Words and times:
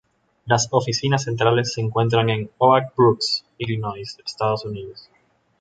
Las 0.47 0.67
oficinas 0.71 1.21
centrales 1.25 1.73
se 1.75 1.81
encuentran 1.81 2.31
en 2.31 2.49
Oak 2.57 2.91
Brooks, 2.97 3.45
Illinois, 3.59 4.17
Estados 4.25 4.65
Unidos. 4.65 5.07